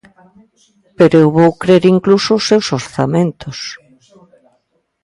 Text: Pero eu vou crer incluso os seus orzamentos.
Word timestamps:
Pero 0.97 1.15
eu 1.23 1.29
vou 1.37 1.51
crer 1.61 1.83
incluso 1.95 2.29
os 2.37 2.43
seus 2.49 2.65
orzamentos. 2.79 3.57